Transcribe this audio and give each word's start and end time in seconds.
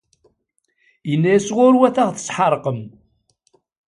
Yenna-yas 1.09 1.47
ɣur-wat 1.57 1.95
ad 2.03 2.07
ɣ-tessḥeqrem. 2.09 2.81